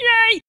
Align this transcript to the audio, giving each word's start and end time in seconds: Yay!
Yay! 0.00 0.39